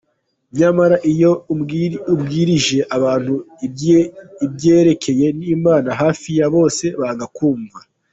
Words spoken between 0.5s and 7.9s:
Nyamara iyo ubwirije abantu ibyerekeye imana hafi ya bose banga kumva.